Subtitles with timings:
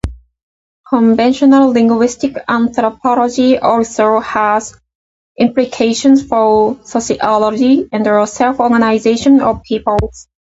[0.89, 4.73] Conventional linguistic anthropology also has
[5.37, 10.27] implications for sociology and self-organization of peoples.